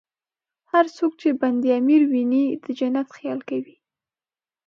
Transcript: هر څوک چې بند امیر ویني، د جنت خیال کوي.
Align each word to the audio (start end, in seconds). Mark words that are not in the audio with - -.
هر 0.71 0.85
څوک 0.97 1.11
چې 1.21 1.29
بند 1.41 1.63
امیر 1.79 2.01
ویني، 2.11 2.45
د 2.63 2.65
جنت 2.79 3.07
خیال 3.17 3.39
کوي. 3.49 3.75